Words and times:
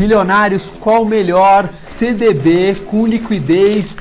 Bilionários, 0.00 0.72
qual 0.80 1.02
o 1.02 1.06
melhor 1.06 1.68
CDB 1.68 2.74
com 2.86 3.06
liquidez 3.06 3.98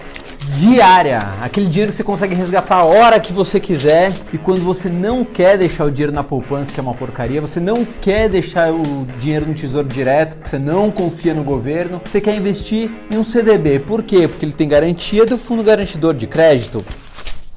diária? 0.58 1.20
Aquele 1.42 1.66
dinheiro 1.66 1.90
que 1.90 1.98
você 1.98 2.06
consegue 2.06 2.34
resgatar 2.34 2.78
a 2.78 2.86
hora 2.86 3.20
que 3.20 3.34
você 3.34 3.60
quiser 3.60 4.14
e 4.32 4.38
quando 4.38 4.64
você 4.64 4.88
não 4.88 5.26
quer 5.26 5.58
deixar 5.58 5.84
o 5.84 5.92
dinheiro 5.92 6.14
na 6.14 6.24
poupança, 6.24 6.72
que 6.72 6.80
é 6.80 6.82
uma 6.82 6.94
porcaria, 6.94 7.42
você 7.42 7.60
não 7.60 7.84
quer 7.84 8.30
deixar 8.30 8.72
o 8.72 9.06
dinheiro 9.20 9.46
no 9.46 9.54
tesouro 9.54 9.90
direto, 9.90 10.38
você 10.42 10.58
não 10.58 10.90
confia 10.90 11.34
no 11.34 11.44
governo, 11.44 12.02
você 12.06 12.22
quer 12.22 12.34
investir 12.34 12.90
em 13.12 13.18
um 13.18 13.24
CDB. 13.24 13.80
Por 13.80 14.02
quê? 14.02 14.26
Porque 14.26 14.46
ele 14.46 14.54
tem 14.54 14.70
garantia 14.70 15.26
do 15.26 15.38
fundo 15.38 15.62
garantidor 15.62 16.14
de 16.14 16.28
crédito 16.28 16.82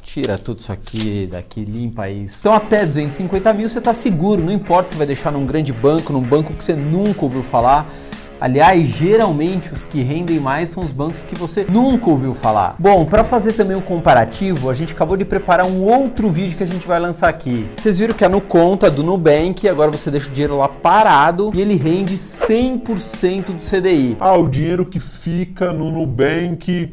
tira 0.03 0.37
tudo 0.37 0.59
isso 0.59 0.71
aqui, 0.71 1.27
daqui, 1.31 1.65
limpa 1.65 2.11
isso. 2.11 2.39
Então 2.41 2.53
até 2.53 2.85
250 2.85 3.51
mil 3.55 3.67
você 3.67 3.79
está 3.79 3.95
seguro, 3.95 4.45
não 4.45 4.53
importa 4.53 4.91
se 4.91 4.97
vai 4.97 5.07
deixar 5.07 5.31
num 5.31 5.47
grande 5.47 5.73
banco, 5.73 6.13
num 6.13 6.21
banco 6.21 6.53
que 6.53 6.63
você 6.63 6.75
nunca 6.75 7.23
ouviu 7.23 7.43
falar. 7.43 7.89
Aliás, 8.43 8.89
geralmente 8.89 9.73
os 9.73 9.85
que 9.85 10.03
rendem 10.03 10.41
mais 10.41 10.71
são 10.71 10.83
os 10.83 10.91
bancos 10.91 11.23
que 11.23 11.37
você 11.37 11.65
nunca 11.71 12.11
ouviu 12.11 12.35
falar. 12.35 12.75
Bom, 12.77 13.05
para 13.05 13.23
fazer 13.23 13.53
também 13.53 13.77
um 13.77 13.81
comparativo, 13.81 14.69
a 14.69 14.75
gente 14.75 14.95
acabou 14.95 15.17
de 15.17 15.25
preparar 15.25 15.65
um 15.65 15.81
outro 15.81 16.29
vídeo 16.29 16.57
que 16.57 16.63
a 16.65 16.67
gente 16.67 16.85
vai 16.85 16.99
lançar 16.99 17.29
aqui. 17.29 17.69
Vocês 17.77 18.01
viram 18.01 18.15
que 18.15 18.25
é 18.25 18.29
no 18.29 18.41
conta 18.41 18.91
do 18.91 19.05
Nubank, 19.05 19.69
agora 19.69 19.93
você 19.93 20.11
deixa 20.11 20.29
o 20.29 20.33
dinheiro 20.33 20.57
lá 20.57 20.67
parado 20.67 21.53
e 21.55 21.61
ele 21.61 21.77
rende 21.77 22.17
100% 22.17 23.53
do 23.53 23.63
CDI. 23.63 24.17
Ah, 24.19 24.37
o 24.37 24.49
dinheiro 24.49 24.87
que 24.87 24.99
fica 24.99 25.73
no 25.73 25.93
Nubank 25.93 26.93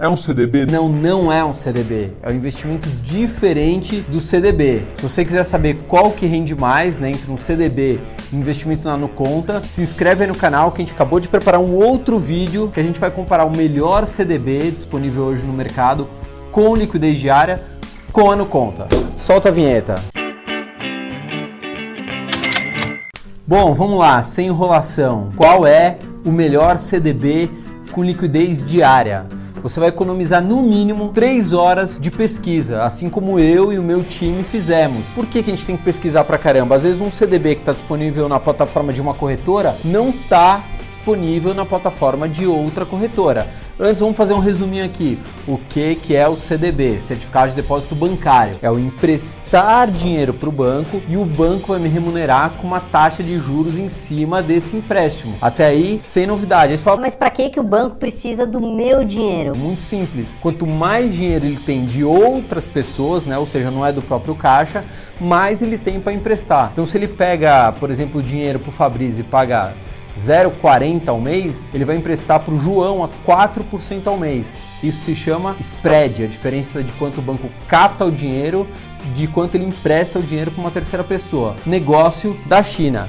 é 0.00 0.08
um 0.08 0.16
CDB? 0.16 0.64
Não, 0.64 0.88
não 0.88 1.30
é 1.30 1.44
um 1.44 1.52
CDB. 1.52 2.12
É 2.22 2.30
um 2.30 2.32
investimento 2.32 2.88
diferente 3.02 4.00
do 4.00 4.18
CDB. 4.18 4.86
Se 4.94 5.02
você 5.02 5.24
quiser 5.24 5.44
saber 5.44 5.82
qual 5.86 6.10
que 6.10 6.26
rende 6.26 6.54
mais, 6.54 6.98
né, 6.98 7.10
entre 7.10 7.30
um 7.30 7.36
CDB 7.36 8.00
e 8.32 8.36
investimento 8.36 8.84
na 8.84 8.96
Nuconta, 8.96 9.62
se 9.66 9.82
inscreve 9.82 10.24
aí 10.24 10.28
no 10.28 10.34
canal 10.34 10.72
que 10.72 10.80
a 10.80 10.84
gente 10.84 10.94
acabou 10.94 11.20
de 11.20 11.28
preparar 11.28 11.60
um 11.60 11.74
outro 11.74 12.18
vídeo 12.18 12.70
que 12.72 12.80
a 12.80 12.82
gente 12.82 12.98
vai 12.98 13.10
comparar 13.10 13.44
o 13.44 13.50
melhor 13.50 14.06
CDB 14.06 14.70
disponível 14.70 15.24
hoje 15.24 15.44
no 15.44 15.52
mercado 15.52 16.08
com 16.50 16.74
liquidez 16.74 17.18
diária 17.18 17.62
com 18.10 18.30
a 18.30 18.36
Nuconta. 18.36 18.88
Solta 19.14 19.50
a 19.50 19.52
vinheta. 19.52 20.02
Bom, 23.46 23.74
vamos 23.74 23.98
lá, 23.98 24.22
sem 24.22 24.46
enrolação. 24.46 25.30
Qual 25.36 25.66
é 25.66 25.98
o 26.24 26.30
melhor 26.30 26.78
CDB 26.78 27.50
com 27.92 28.02
liquidez 28.02 28.64
diária? 28.64 29.26
Você 29.62 29.80
vai 29.80 29.88
economizar 29.88 30.42
no 30.42 30.62
mínimo 30.62 31.10
3 31.10 31.52
horas 31.52 31.98
de 31.98 32.10
pesquisa, 32.10 32.82
assim 32.82 33.08
como 33.08 33.38
eu 33.38 33.72
e 33.72 33.78
o 33.78 33.82
meu 33.82 34.02
time 34.02 34.42
fizemos. 34.42 35.08
Por 35.08 35.26
que, 35.26 35.42
que 35.42 35.50
a 35.50 35.54
gente 35.54 35.66
tem 35.66 35.76
que 35.76 35.82
pesquisar 35.82 36.24
pra 36.24 36.38
caramba? 36.38 36.74
Às 36.74 36.82
vezes 36.82 37.00
um 37.00 37.10
CDB 37.10 37.54
que 37.54 37.62
está 37.62 37.72
disponível 37.72 38.28
na 38.28 38.40
plataforma 38.40 38.92
de 38.92 39.00
uma 39.00 39.14
corretora 39.14 39.76
não 39.84 40.10
está 40.10 40.62
disponível 40.90 41.54
na 41.54 41.64
plataforma 41.64 42.28
de 42.28 42.46
outra 42.46 42.84
corretora. 42.84 43.46
Antes, 43.82 44.00
vamos 44.00 44.14
fazer 44.14 44.34
um 44.34 44.40
resuminho 44.40 44.84
aqui. 44.84 45.18
O 45.48 45.56
que, 45.56 45.94
que 45.94 46.14
é 46.14 46.28
o 46.28 46.36
CDB? 46.36 47.00
Certificado 47.00 47.48
de 47.48 47.56
Depósito 47.56 47.94
Bancário. 47.94 48.58
É 48.60 48.70
o 48.70 48.78
emprestar 48.78 49.90
dinheiro 49.90 50.34
para 50.34 50.50
o 50.50 50.52
banco 50.52 51.00
e 51.08 51.16
o 51.16 51.24
banco 51.24 51.68
vai 51.68 51.78
me 51.78 51.88
remunerar 51.88 52.50
com 52.58 52.66
uma 52.66 52.80
taxa 52.80 53.22
de 53.22 53.38
juros 53.38 53.78
em 53.78 53.88
cima 53.88 54.42
desse 54.42 54.76
empréstimo. 54.76 55.34
Até 55.40 55.64
aí, 55.64 55.96
sem 55.98 56.26
novidade. 56.26 56.72
Aí 56.72 56.78
fala, 56.78 57.00
Mas 57.00 57.16
para 57.16 57.30
que, 57.30 57.48
que 57.48 57.58
o 57.58 57.62
banco 57.62 57.96
precisa 57.96 58.46
do 58.46 58.60
meu 58.60 59.02
dinheiro? 59.02 59.56
Muito 59.56 59.80
simples. 59.80 60.36
Quanto 60.42 60.66
mais 60.66 61.14
dinheiro 61.14 61.46
ele 61.46 61.56
tem 61.56 61.86
de 61.86 62.04
outras 62.04 62.68
pessoas, 62.68 63.24
né, 63.24 63.38
ou 63.38 63.46
seja, 63.46 63.70
não 63.70 63.86
é 63.86 63.90
do 63.90 64.02
próprio 64.02 64.34
caixa, 64.34 64.84
mais 65.18 65.62
ele 65.62 65.78
tem 65.78 65.98
para 65.98 66.12
emprestar. 66.12 66.68
Então, 66.70 66.84
se 66.84 66.98
ele 66.98 67.08
pega, 67.08 67.72
por 67.72 67.90
exemplo, 67.90 68.20
o 68.20 68.22
dinheiro 68.22 68.58
para 68.58 68.68
o 68.68 68.72
Fabrício 68.72 69.20
e 69.20 69.24
paga 69.24 69.72
0,40 70.16 71.08
ao 71.08 71.20
mês, 71.20 71.72
ele 71.74 71.84
vai 71.84 71.96
emprestar 71.96 72.40
para 72.40 72.54
o 72.54 72.58
João 72.58 73.02
a 73.02 73.08
4% 73.08 74.06
ao 74.06 74.16
mês. 74.16 74.56
Isso 74.82 75.04
se 75.04 75.14
chama 75.14 75.56
spread, 75.60 76.24
a 76.24 76.26
diferença 76.26 76.82
de 76.82 76.92
quanto 76.94 77.18
o 77.18 77.22
banco 77.22 77.48
capta 77.68 78.04
o 78.04 78.10
dinheiro 78.10 78.66
de 79.14 79.26
quanto 79.26 79.54
ele 79.54 79.64
empresta 79.64 80.18
o 80.18 80.22
dinheiro 80.22 80.50
para 80.50 80.60
uma 80.60 80.70
terceira 80.70 81.02
pessoa. 81.02 81.56
Negócio 81.64 82.38
da 82.46 82.62
China. 82.62 83.08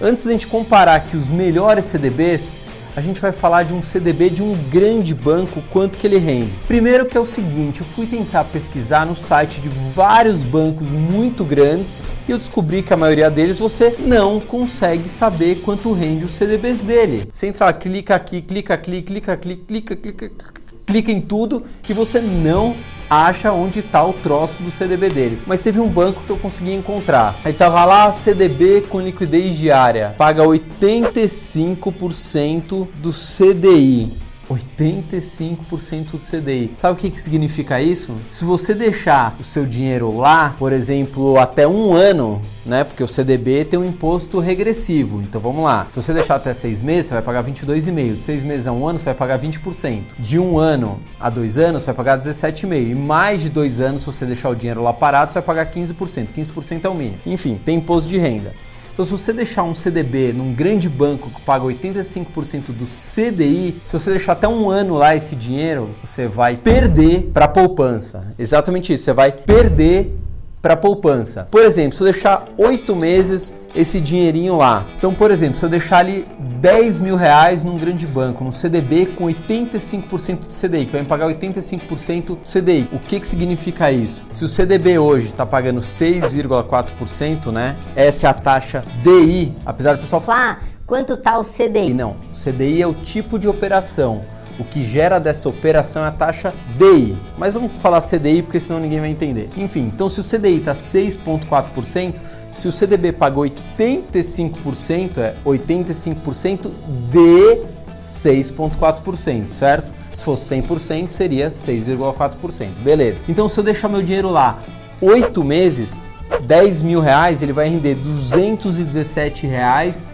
Antes 0.00 0.24
de 0.24 0.28
a 0.30 0.32
gente 0.32 0.46
comparar 0.46 0.96
aqui 0.96 1.16
os 1.16 1.30
melhores 1.30 1.86
CDBs, 1.86 2.56
a 2.94 3.00
gente 3.00 3.20
vai 3.20 3.32
falar 3.32 3.62
de 3.62 3.72
um 3.72 3.82
CDB 3.82 4.30
de 4.30 4.42
um 4.42 4.54
grande 4.70 5.14
banco, 5.14 5.62
quanto 5.70 5.96
que 5.96 6.06
ele 6.06 6.18
rende. 6.18 6.50
Primeiro 6.66 7.06
que 7.06 7.16
é 7.16 7.20
o 7.20 7.24
seguinte, 7.24 7.80
eu 7.80 7.86
fui 7.86 8.06
tentar 8.06 8.44
pesquisar 8.44 9.06
no 9.06 9.16
site 9.16 9.60
de 9.60 9.68
vários 9.68 10.42
bancos 10.42 10.92
muito 10.92 11.44
grandes 11.44 12.02
e 12.28 12.32
eu 12.32 12.38
descobri 12.38 12.82
que 12.82 12.92
a 12.92 12.96
maioria 12.96 13.30
deles 13.30 13.58
você 13.58 13.96
não 13.98 14.40
consegue 14.40 15.08
saber 15.08 15.56
quanto 15.62 15.92
rende 15.92 16.24
os 16.24 16.32
CDBs 16.32 16.82
dele. 16.82 17.28
Você 17.32 17.46
entra, 17.46 17.72
clica 17.72 18.14
aqui, 18.14 18.42
clica 18.42 18.74
aqui, 18.74 19.02
clica 19.02 19.32
aqui, 19.32 19.56
clica, 19.56 19.96
clica, 19.96 20.28
clica 20.28 20.62
clica 20.84 21.10
em 21.10 21.20
tudo 21.22 21.64
e 21.88 21.92
você 21.94 22.20
não 22.20 22.74
acha 23.12 23.52
onde 23.52 23.80
está 23.80 24.04
o 24.04 24.12
troço 24.12 24.62
do 24.62 24.70
CDB 24.70 25.08
deles. 25.08 25.42
Mas 25.46 25.60
teve 25.60 25.80
um 25.80 25.88
banco 25.88 26.22
que 26.24 26.30
eu 26.30 26.38
consegui 26.38 26.72
encontrar. 26.72 27.34
Aí 27.44 27.52
tava 27.52 27.84
lá 27.84 28.10
CDB 28.10 28.86
com 28.88 29.00
liquidez 29.00 29.56
diária, 29.56 30.14
paga 30.16 30.44
85% 30.44 32.88
do 33.00 33.10
CDI. 33.10 34.21
85% 34.54 36.12
do 36.12 36.18
CDI. 36.18 36.72
Sabe 36.76 36.94
o 36.94 36.96
que, 36.96 37.10
que 37.10 37.20
significa 37.20 37.80
isso? 37.80 38.14
Se 38.28 38.44
você 38.44 38.74
deixar 38.74 39.36
o 39.40 39.44
seu 39.44 39.64
dinheiro 39.66 40.16
lá, 40.16 40.54
por 40.58 40.72
exemplo, 40.72 41.38
até 41.38 41.66
um 41.66 41.92
ano, 41.92 42.40
né? 42.64 42.84
Porque 42.84 43.02
o 43.02 43.08
CDB 43.08 43.64
tem 43.64 43.78
um 43.78 43.84
imposto 43.84 44.38
regressivo. 44.38 45.20
Então 45.22 45.40
vamos 45.40 45.64
lá. 45.64 45.86
Se 45.88 45.96
você 45.96 46.12
deixar 46.12 46.36
até 46.36 46.54
seis 46.54 46.80
meses, 46.80 47.06
você 47.06 47.14
vai 47.14 47.22
pagar 47.22 47.44
22,5. 47.44 48.16
De 48.16 48.24
seis 48.24 48.42
meses 48.42 48.66
a 48.66 48.72
um 48.72 48.86
ano, 48.86 48.98
você 48.98 49.04
vai 49.04 49.14
pagar 49.14 49.38
20%. 49.38 50.02
De 50.18 50.38
um 50.38 50.58
ano 50.58 51.00
a 51.18 51.30
dois 51.30 51.58
anos, 51.58 51.82
você 51.82 51.86
vai 51.86 51.94
pagar 51.94 52.18
17,5. 52.18 52.90
E 52.90 52.94
mais 52.94 53.42
de 53.42 53.50
dois 53.50 53.80
anos, 53.80 54.02
se 54.02 54.06
você 54.06 54.26
deixar 54.26 54.50
o 54.50 54.54
dinheiro 54.54 54.82
lá 54.82 54.92
parado, 54.92 55.32
você 55.32 55.40
vai 55.40 55.42
pagar 55.42 55.70
15%. 55.70 56.32
15% 56.32 56.84
é 56.84 56.88
o 56.88 56.94
mínimo. 56.94 57.18
Enfim, 57.26 57.60
tem 57.64 57.78
imposto 57.78 58.08
de 58.08 58.18
renda. 58.18 58.52
Então, 58.92 59.04
se 59.04 59.10
você 59.10 59.32
deixar 59.32 59.62
um 59.62 59.74
CDB 59.74 60.32
num 60.32 60.52
grande 60.52 60.88
banco 60.88 61.30
que 61.30 61.40
paga 61.40 61.64
85% 61.64 62.66
do 62.72 62.84
CDI, 62.84 63.80
se 63.86 63.98
você 63.98 64.10
deixar 64.10 64.32
até 64.32 64.46
um 64.46 64.68
ano 64.68 64.94
lá 64.94 65.16
esse 65.16 65.34
dinheiro, 65.34 65.94
você 66.04 66.26
vai 66.26 66.56
perder 66.56 67.30
para 67.32 67.48
poupança. 67.48 68.34
Exatamente 68.38 68.92
isso, 68.92 69.04
você 69.04 69.12
vai 69.12 69.32
perder 69.32 70.14
para 70.62 70.76
poupança. 70.76 71.48
Por 71.50 71.60
exemplo, 71.60 71.96
se 71.96 72.02
eu 72.02 72.04
deixar 72.04 72.44
oito 72.56 72.94
meses 72.94 73.52
esse 73.74 74.00
dinheirinho 74.00 74.56
lá. 74.56 74.86
Então, 74.96 75.12
por 75.12 75.30
exemplo, 75.30 75.56
se 75.56 75.64
eu 75.64 75.68
deixar 75.68 75.98
ali 75.98 76.26
10 76.60 77.00
mil 77.00 77.16
reais 77.16 77.64
num 77.64 77.76
grande 77.76 78.06
banco, 78.06 78.44
num 78.44 78.52
CDB 78.52 79.06
com 79.06 79.24
85% 79.24 80.38
do 80.40 80.54
CDI, 80.54 80.86
que 80.86 80.92
vai 80.92 81.00
me 81.00 81.06
pagar 81.08 81.26
85% 81.26 82.26
do 82.26 82.42
CDI. 82.44 82.88
O 82.92 83.00
que, 83.00 83.18
que 83.18 83.26
significa 83.26 83.90
isso? 83.90 84.24
Se 84.30 84.44
o 84.44 84.48
CDB 84.48 84.98
hoje 84.98 85.26
está 85.26 85.44
pagando 85.44 85.80
6,4%, 85.80 87.50
né? 87.50 87.74
Essa 87.96 88.28
é 88.28 88.30
a 88.30 88.34
taxa 88.34 88.84
DI, 89.02 89.54
apesar 89.66 89.94
do 89.94 90.00
pessoal 90.00 90.22
falar, 90.22 90.60
ah, 90.60 90.66
quanto 90.86 91.16
tá 91.16 91.38
o 91.38 91.42
CDI? 91.42 91.92
Não, 91.92 92.16
o 92.32 92.38
CDI 92.38 92.82
é 92.82 92.86
o 92.86 92.94
tipo 92.94 93.38
de 93.38 93.48
operação. 93.48 94.22
O 94.58 94.64
que 94.64 94.84
gera 94.84 95.18
dessa 95.18 95.48
operação 95.48 96.04
é 96.04 96.08
a 96.08 96.10
taxa 96.10 96.52
DI. 96.76 97.16
Mas 97.38 97.54
vamos 97.54 97.80
falar 97.80 98.00
CDI 98.00 98.42
porque 98.42 98.60
senão 98.60 98.78
ninguém 98.80 99.00
vai 99.00 99.10
entender. 99.10 99.50
Enfim, 99.56 99.90
então 99.92 100.08
se 100.08 100.20
o 100.20 100.24
CDI 100.24 100.58
está 100.58 100.72
6,4%, 100.72 102.20
se 102.50 102.68
o 102.68 102.72
CDB 102.72 103.12
paga 103.12 103.36
85%, 103.36 105.18
é 105.18 105.34
85% 105.44 106.70
de 107.10 107.62
6,4%, 108.00 109.50
certo? 109.50 109.92
Se 110.12 110.24
fosse 110.24 110.54
100%, 110.54 111.10
seria 111.10 111.48
6,4%. 111.48 112.80
Beleza. 112.80 113.24
Então 113.28 113.48
se 113.48 113.58
eu 113.58 113.64
deixar 113.64 113.88
meu 113.88 114.02
dinheiro 114.02 114.30
lá 114.30 114.62
8 115.00 115.42
meses, 115.42 116.00
10 116.46 116.82
mil 116.82 117.00
reais, 117.00 117.42
ele 117.42 117.52
vai 117.52 117.68
render 117.68 117.94
217 117.94 119.46
reais 119.46 120.06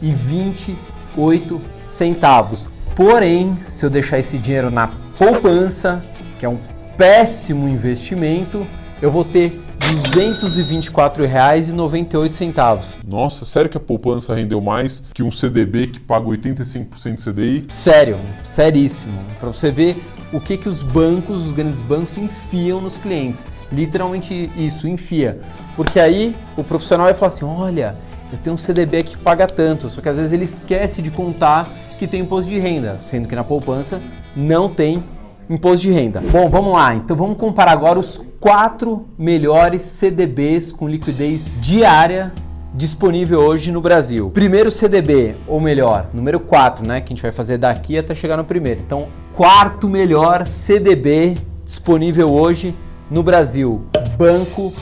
e 0.00 0.12
28 0.12 1.60
centavos. 1.86 2.66
Porém, 2.94 3.56
se 3.60 3.84
eu 3.86 3.90
deixar 3.90 4.18
esse 4.18 4.36
dinheiro 4.38 4.70
na 4.70 4.88
poupança, 5.16 6.04
que 6.38 6.44
é 6.44 6.48
um 6.48 6.58
péssimo 6.96 7.68
investimento, 7.68 8.66
eu 9.00 9.10
vou 9.10 9.24
ter 9.24 9.60
R$ 9.80 9.94
224,98. 10.36 12.98
Nossa, 13.06 13.44
sério 13.44 13.70
que 13.70 13.76
a 13.76 13.80
poupança 13.80 14.32
rendeu 14.34 14.60
mais 14.60 15.02
que 15.12 15.22
um 15.22 15.30
CDB 15.32 15.88
que 15.88 16.00
paga 16.00 16.26
85% 16.26 17.14
de 17.14 17.24
CDI? 17.24 17.64
Sério, 17.68 18.18
seríssimo. 18.42 19.18
Para 19.40 19.50
você 19.50 19.72
ver 19.72 19.96
o 20.32 20.40
que, 20.40 20.56
que 20.56 20.68
os 20.68 20.82
bancos, 20.82 21.46
os 21.46 21.50
grandes 21.50 21.80
bancos, 21.80 22.16
enfiam 22.18 22.80
nos 22.80 22.98
clientes. 22.98 23.44
Literalmente 23.70 24.50
isso, 24.56 24.86
enfia. 24.86 25.40
Porque 25.76 25.98
aí 25.98 26.36
o 26.56 26.64
profissional 26.64 27.06
vai 27.06 27.14
falar 27.14 27.28
assim: 27.28 27.44
olha, 27.44 27.96
eu 28.32 28.38
tenho 28.38 28.54
um 28.54 28.58
CDB 28.58 29.02
que 29.02 29.18
paga 29.18 29.46
tanto, 29.46 29.90
só 29.90 30.00
que 30.00 30.08
às 30.08 30.16
vezes 30.16 30.32
ele 30.32 30.44
esquece 30.44 31.02
de 31.02 31.10
contar 31.10 31.68
que 31.98 32.06
tem 32.06 32.22
imposto 32.22 32.50
de 32.50 32.58
renda, 32.58 32.98
sendo 33.02 33.28
que 33.28 33.34
na 33.34 33.44
poupança 33.44 34.00
não 34.34 34.68
tem 34.70 35.02
imposto 35.50 35.82
de 35.82 35.92
renda. 35.92 36.22
Bom, 36.32 36.48
vamos 36.48 36.72
lá. 36.72 36.94
Então 36.94 37.14
vamos 37.14 37.36
comparar 37.36 37.72
agora 37.72 37.98
os 37.98 38.18
quatro 38.40 39.06
melhores 39.18 39.82
CDBs 39.82 40.72
com 40.72 40.88
liquidez 40.88 41.52
diária 41.60 42.32
disponível 42.74 43.40
hoje 43.40 43.70
no 43.70 43.82
Brasil. 43.82 44.30
Primeiro 44.30 44.70
CDB, 44.70 45.36
ou 45.46 45.60
melhor, 45.60 46.06
número 46.14 46.40
4, 46.40 46.86
né, 46.86 47.00
que 47.00 47.12
a 47.12 47.14
gente 47.14 47.22
vai 47.22 47.32
fazer 47.32 47.58
daqui 47.58 47.98
até 47.98 48.14
chegar 48.14 48.38
no 48.38 48.44
primeiro. 48.44 48.80
Então, 48.80 49.08
quarto 49.34 49.88
melhor 49.88 50.46
CDB 50.46 51.36
disponível 51.64 52.30
hoje 52.30 52.74
no 53.10 53.22
Brasil, 53.22 53.84
Banco 54.16 54.72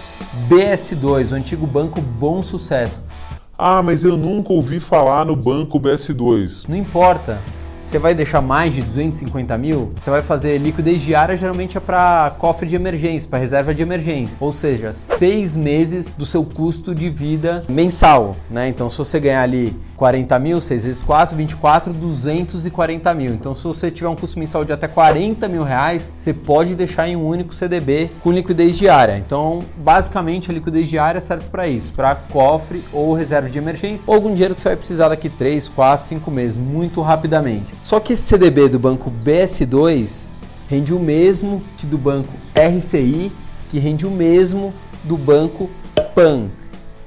BS2, 0.49 1.32
o 1.32 1.35
antigo 1.35 1.67
Banco 1.67 2.00
Bom 2.00 2.43
Sucesso. 2.43 3.05
Ah, 3.62 3.83
mas 3.83 4.05
eu 4.05 4.17
nunca 4.17 4.55
ouvi 4.55 4.81
falar 4.81 5.27
no 5.27 5.37
Banco 5.37 5.79
BS2. 5.79 6.65
Não 6.67 6.75
importa. 6.75 7.43
Você 7.82 7.99
vai 7.99 8.15
deixar 8.15 8.41
mais 8.41 8.75
de 8.75 8.82
250 8.82 9.56
mil? 9.56 9.93
Você 9.97 10.11
vai 10.11 10.23
fazer 10.23 10.59
liquidez 10.59 11.00
diária, 11.00 11.37
geralmente 11.37 11.77
é 11.77 11.81
para 11.81 12.35
cofre 12.38 12.69
de 12.69 12.77
emergência, 12.77 13.29
para 13.29 13.38
reserva 13.38 13.75
de 13.75 13.82
emergência. 13.82 14.37
Ou 14.41 14.53
seja, 14.53 14.93
seis 14.93 15.56
meses 15.56 16.12
do 16.12 16.27
seu 16.27 16.44
custo 16.44 16.94
de 16.94 17.09
vida 17.09 17.65
mensal. 17.69 18.37
Né? 18.50 18.69
Então, 18.69 18.91
se 18.91 18.99
você 18.99 19.19
ganhar 19.19 19.43
ali 19.43 19.77
40 19.97 20.38
mil, 20.38 20.61
6 20.61 20.85
vezes 20.85 21.03
4, 21.03 21.37
24, 21.37 21.93
240 21.93 23.15
mil. 23.15 23.32
Então, 23.32 23.55
se 23.55 23.65
você 23.65 23.91
tiver 23.91 24.09
um 24.09 24.17
custo 24.17 24.38
mensal 24.38 24.65
de 24.65 24.73
até 24.73 24.87
40 24.87 25.49
mil 25.49 25.62
reais, 25.62 26.11
você 26.17 26.32
pode 26.32 26.75
deixar 26.75 27.09
em 27.09 27.17
um 27.17 27.27
único 27.27 27.55
CDB 27.55 28.11
com 28.23 28.31
liquidez 28.31 28.79
diária. 28.79 29.19
Então, 29.19 29.62
basicamente, 29.79 30.50
a 30.50 30.55
liquidez 30.55 30.88
diária 30.88 31.21
serve 31.21 31.47
para 31.49 31.67
isso, 31.67 31.93
para 31.94 32.15
cofre 32.15 32.82
ou 32.93 33.15
reserva 33.15 33.49
de 33.49 33.59
emergência, 33.59 34.05
ou 34.06 34.15
algum 34.15 34.32
dinheiro 34.32 34.55
que 34.55 34.61
você 34.61 34.69
vai 34.69 34.77
precisar 34.77 35.09
daqui 35.09 35.29
3, 35.29 35.69
4, 35.69 36.06
5 36.06 36.31
meses, 36.31 36.56
muito 36.56 37.00
rapidamente. 37.00 37.69
Só 37.82 38.00
que 38.00 38.12
esse 38.12 38.25
CDB 38.25 38.69
do 38.69 38.78
banco 38.78 39.11
BS2 39.25 40.28
rende 40.69 40.94
o 40.94 41.00
mesmo 41.00 41.62
que 41.76 41.87
do 41.87 41.99
banco 41.99 42.32
RCI, 42.55 43.32
que 43.69 43.78
rende 43.78 44.06
o 44.06 44.11
mesmo 44.11 44.72
do 45.05 45.17
banco 45.17 45.70
PAN. 46.14 46.49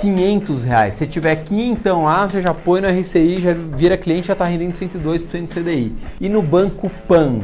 500 0.00 0.64
reais. 0.64 0.94
Se 0.94 1.06
tiver 1.06 1.36
500 1.36 1.92
lá, 1.92 2.26
você 2.26 2.40
já 2.40 2.54
põe 2.54 2.80
no 2.80 2.88
RCI, 2.88 3.38
já 3.38 3.52
vira 3.52 3.98
cliente, 3.98 4.28
já 4.28 4.32
está 4.32 4.46
rendendo 4.46 4.72
102% 4.72 5.42
do 5.42 5.54
CDI. 5.54 5.94
E 6.18 6.28
no 6.30 6.40
banco 6.40 6.90
PAN, 7.06 7.40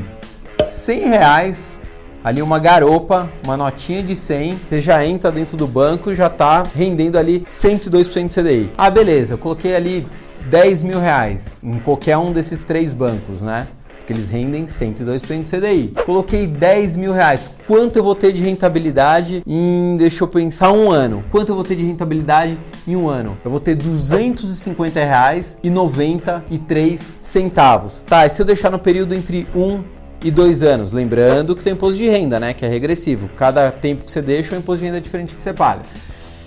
100 0.65 1.09
reais, 1.09 1.81
ali 2.25 2.41
uma 2.41 2.59
garopa, 2.59 3.29
uma 3.45 3.59
notinha 3.59 4.03
de 4.03 4.17
100, 4.17 4.59
você 4.71 4.81
já 4.81 5.05
entra 5.05 5.31
dentro 5.31 5.55
do 5.55 5.67
banco 5.67 6.11
e 6.11 6.15
já 6.15 6.29
está 6.29 6.63
rendendo 6.63 7.19
ali 7.19 7.41
102% 7.41 8.23
do 8.23 8.43
CDI. 8.43 8.71
Ah, 8.79 8.89
beleza, 8.89 9.35
eu 9.35 9.39
coloquei 9.39 9.77
ali 9.77 10.07
10 10.49 10.83
mil 10.83 10.99
reais 10.99 11.63
em 11.63 11.79
qualquer 11.79 12.17
um 12.17 12.33
desses 12.33 12.65
três 12.65 12.95
bancos, 12.95 13.43
né? 13.43 13.69
Porque 14.05 14.13
eles 14.13 14.29
rendem 14.29 14.67
102% 14.67 15.43
de 15.43 15.51
CDI. 15.51 15.95
Coloquei 16.05 16.47
10 16.47 16.97
mil 16.97 17.13
reais. 17.13 17.51
Quanto 17.67 17.97
eu 17.97 18.05
vou 18.05 18.15
ter 18.15 18.33
de 18.33 18.43
rentabilidade 18.43 19.43
em, 19.47 19.97
deixa 19.97 20.23
eu 20.23 20.29
pensar, 20.29 20.71
um 20.73 20.91
ano? 20.91 21.25
Quanto 21.31 21.49
eu 21.49 21.55
vou 21.55 21.65
ter 21.65 21.75
de 21.75 21.85
rentabilidade 21.85 22.61
em 22.87 22.95
um 22.95 23.09
ano? 23.09 23.37
Eu 23.43 23.51
vou 23.51 23.59
ter 23.59 23.75
250 23.75 25.01
reais 25.01 25.57
e 25.63 25.71
93 25.71 27.15
centavos. 27.19 28.05
Tá, 28.07 28.27
e 28.27 28.31
se 28.31 28.43
eu 28.43 28.45
deixar 28.45 28.71
no 28.71 28.79
período 28.79 29.15
entre 29.15 29.47
1 29.55 29.83
e 30.23 30.31
2 30.31 30.63
anos? 30.63 30.93
Lembrando 30.93 31.57
que 31.57 31.65
tem 31.65 31.73
imposto 31.73 31.97
de 31.97 32.07
renda, 32.07 32.39
né? 32.39 32.53
Que 32.53 32.67
é 32.67 32.69
regressivo. 32.69 33.31
Cada 33.31 33.71
tempo 33.73 34.05
que 34.05 34.11
você 34.11 34.21
deixa, 34.21 34.55
o 34.55 34.59
imposto 34.59 34.81
de 34.81 34.85
renda 34.85 34.99
é 34.99 35.01
diferente 35.01 35.35
que 35.35 35.43
você 35.43 35.55
paga. 35.55 35.83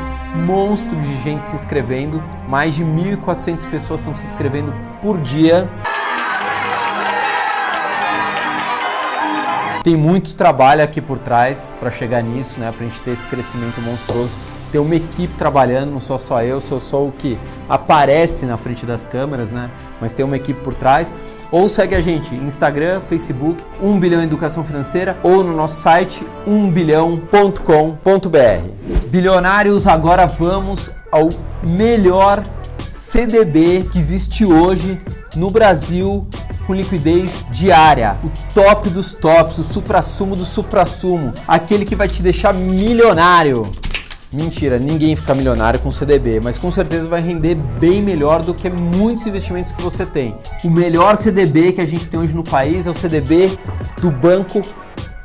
monstro 0.46 0.96
de 0.96 1.22
gente 1.22 1.48
se 1.48 1.56
inscrevendo. 1.56 2.22
Mais 2.48 2.74
de 2.74 2.84
1.400 2.84 3.70
pessoas 3.70 4.02
estão 4.02 4.16
se 4.16 4.26
inscrevendo 4.26 4.74
por 5.02 5.20
dia. 5.20 5.70
Tem 9.84 9.96
muito 9.96 10.34
trabalho 10.34 10.84
aqui 10.84 11.00
por 11.00 11.20
trás 11.20 11.72
para 11.80 11.92
chegar 11.92 12.22
nisso, 12.22 12.60
né? 12.60 12.72
Para 12.72 12.86
a 12.86 12.90
gente 12.90 13.02
ter 13.04 13.12
esse 13.12 13.26
crescimento 13.26 13.80
monstruoso 13.82 14.38
ter 14.72 14.80
uma 14.80 14.96
equipe 14.96 15.34
trabalhando, 15.36 15.92
não 15.92 16.00
sou 16.00 16.20
só 16.20 16.42
eu, 16.42 16.62
sou 16.62 16.80
só 16.80 17.04
o 17.04 17.12
que 17.12 17.38
aparece 17.70 18.46
na 18.46 18.58
frente 18.58 18.86
das 18.86 19.06
câmeras, 19.06 19.52
né? 19.52 19.70
Mas 20.00 20.14
tem 20.14 20.26
uma 20.26 20.36
equipe 20.36 20.62
por 20.62 20.74
trás. 20.74 21.14
Ou 21.52 21.70
segue 21.70 21.96
a 21.96 22.02
gente 22.02 22.36
Instagram, 22.36 23.00
Facebook, 23.02 23.64
1 23.82 24.00
bilhão 24.00 24.22
educação 24.22 24.66
financeira 24.66 25.18
ou 25.24 25.44
no 25.44 25.56
nosso 25.56 25.82
site 25.82 26.26
1bilhão.com.br. 26.46 29.08
Bilionários, 29.08 29.88
agora 29.88 30.28
vamos 30.28 30.92
ao 31.12 31.30
melhor 31.64 32.44
CDB 32.90 33.88
que 33.92 33.98
existe 33.98 34.46
hoje 34.46 35.00
no 35.36 35.50
Brasil 35.50 36.28
com 36.66 36.76
liquidez 36.76 37.46
diária, 37.50 38.18
o 38.22 38.30
top 38.54 38.90
dos 38.90 39.14
tops, 39.14 39.58
o 39.58 39.64
supra-sumo 39.64 40.36
do 40.36 40.44
supra-sumo, 40.44 41.34
aquele 41.48 41.86
que 41.86 41.96
vai 41.96 42.10
te 42.10 42.22
deixar 42.22 42.54
milionário. 42.54 43.72
Mentira, 44.32 44.78
ninguém 44.78 45.16
fica 45.16 45.34
milionário 45.34 45.80
com 45.80 45.90
CDB, 45.90 46.42
mas 46.44 46.58
com 46.58 46.70
certeza 46.70 47.08
vai 47.08 47.22
render 47.22 47.56
bem 47.56 48.02
melhor 48.02 48.44
do 48.44 48.54
que 48.54 48.70
muitos 48.70 49.26
investimentos 49.26 49.72
que 49.72 49.82
você 49.82 50.06
tem. 50.06 50.36
O 50.66 50.70
melhor 50.70 51.16
CDB 51.16 51.72
que 51.72 51.80
a 51.80 51.86
gente 51.86 52.10
tem 52.10 52.20
hoje 52.20 52.36
no 52.36 52.44
país 52.44 52.88
é 52.88 52.90
o 52.90 52.94
CDB 52.94 53.58
do 54.02 54.12
banco 54.12 54.62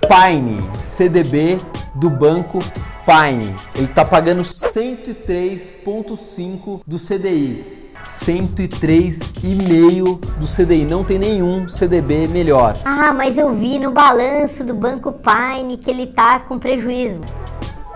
Pine. 0.06 0.62
CDB 0.84 1.58
do 1.96 2.08
banco 2.08 2.60
Pine. 3.04 3.56
Ele 3.74 3.86
está 3.86 4.04
pagando 4.04 4.42
103,5 4.42 6.82
do 6.86 6.96
CDI. 6.96 7.82
103,5 8.04 10.20
do 10.38 10.46
CDI. 10.46 10.84
Não 10.84 11.02
tem 11.02 11.18
nenhum 11.18 11.68
CDB 11.68 12.28
melhor. 12.28 12.74
Ah, 12.84 13.12
mas 13.12 13.36
eu 13.36 13.52
vi 13.54 13.80
no 13.80 13.90
balanço 13.90 14.62
do 14.64 14.74
Banco 14.74 15.12
Pine 15.12 15.76
que 15.76 15.90
ele 15.90 16.06
tá 16.08 16.40
com 16.40 16.58
prejuízo. 16.58 17.20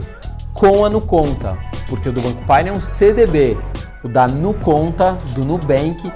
com 0.52 0.84
a 0.84 0.90
Nuconta, 0.90 1.56
porque 1.88 2.08
o 2.08 2.12
do 2.12 2.20
Banco 2.20 2.42
Pine 2.52 2.70
é 2.70 2.72
um 2.72 2.80
CDB, 2.80 3.56
o 4.02 4.08
da 4.08 4.26
Nuconta, 4.26 5.18
do 5.34 5.44
Nubank, 5.44 6.12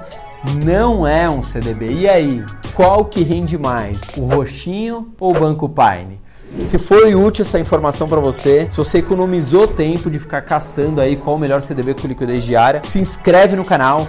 não 0.65 1.07
é 1.07 1.29
um 1.29 1.43
CDB. 1.43 1.93
E 1.93 2.09
aí, 2.09 2.45
qual 2.75 3.05
que 3.05 3.23
rende 3.23 3.57
mais, 3.59 4.01
o 4.17 4.23
roxinho 4.23 5.13
ou 5.19 5.37
o 5.37 5.39
Banco 5.39 5.69
Pine? 5.69 6.21
Se 6.67 6.79
foi 6.79 7.15
útil 7.15 7.45
essa 7.45 7.59
informação 7.59 8.07
para 8.07 8.21
você, 8.21 8.67
se 8.71 8.77
você 8.77 8.99
economizou 8.99 9.67
tempo 9.67 10.11
de 10.11 10.19
ficar 10.19 10.43
caçando 10.43 11.01
aí 11.01 11.17
qual 11.17 11.37
o 11.37 11.39
melhor 11.39 11.63
CDB 11.63 11.95
com 11.95 12.07
liquidez 12.07 12.45
diária, 12.45 12.83
se 12.85 13.01
inscreve 13.01 13.57
no 13.57 13.65
canal, 13.65 14.07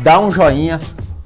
dá 0.00 0.20
um 0.20 0.30
joinha, 0.30 0.78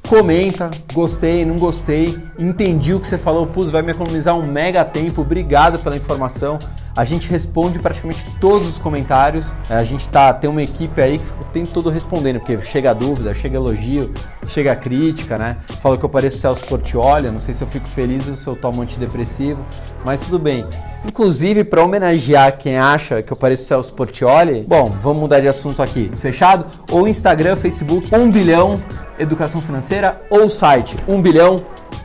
comenta, 0.09 0.71
gostei, 0.95 1.45
não 1.45 1.57
gostei, 1.57 2.19
entendi 2.39 2.95
o 2.95 3.01
que 3.01 3.07
você 3.07 3.19
falou, 3.19 3.47
pus, 3.47 3.71
vai 3.71 3.83
me 3.83 3.93
economizar 3.93 4.37
um 4.37 4.47
mega 4.47 4.85
tempo, 4.85 5.23
obrigado 5.23 5.79
pela 5.79 5.97
informação. 5.97 6.59
A 6.97 7.05
gente 7.05 7.29
responde 7.29 7.79
praticamente 7.79 8.25
todos 8.41 8.67
os 8.67 8.79
comentários. 8.79 9.45
A 9.69 9.85
gente 9.85 10.09
tá, 10.09 10.33
tem 10.33 10.49
uma 10.49 10.63
equipe 10.63 10.99
aí 11.01 11.19
que 11.19 11.27
fica 11.27 11.43
o 11.43 11.45
tempo 11.45 11.69
todo 11.69 11.91
respondendo, 11.91 12.39
porque 12.39 12.59
chega 12.63 12.95
dúvida, 12.95 13.35
chega 13.35 13.57
elogio, 13.57 14.15
chega 14.47 14.75
crítica, 14.75 15.37
né? 15.37 15.59
Fala 15.83 15.99
que 15.99 16.05
eu 16.07 16.09
pareço 16.09 16.39
Celso 16.39 16.65
Portioli, 16.65 17.31
não 17.31 17.39
sei 17.39 17.53
se 17.53 17.63
eu 17.63 17.69
fico 17.69 17.87
feliz 17.87 18.27
ou 18.29 18.37
se 18.37 18.47
eu 18.47 18.57
tomo 18.57 18.81
antidepressivo, 18.81 19.63
mas 20.07 20.23
tudo 20.23 20.39
bem. 20.39 20.65
Inclusive, 21.05 21.65
para 21.65 21.85
homenagear 21.85 22.57
quem 22.57 22.79
acha 22.79 23.23
que 23.23 23.31
eu 23.31 23.37
pareço 23.37 23.65
Celso 23.65 23.93
Portioli, 23.93 24.65
bom, 24.67 24.87
vamos 25.03 25.21
mudar 25.21 25.41
de 25.41 25.49
assunto 25.49 25.83
aqui. 25.83 26.11
Fechado? 26.17 26.65
Ou 26.91 27.07
Instagram, 27.07 27.57
Facebook, 27.57 28.09
1 28.15 28.31
bilhão 28.31 28.81
educação 29.19 29.61
financeira 29.61 30.21
ou 30.31 30.51
site 30.51 30.97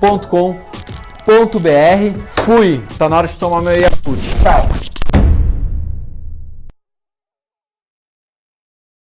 1bilhão.com.br. 0.02 2.26
Fui! 2.26 2.84
Tá 2.98 3.08
na 3.08 3.18
hora 3.18 3.28
de 3.28 3.38
tomar 3.38 3.62
meu 3.62 3.80
Yakult. 3.80 4.20
Tchau! 4.42 4.68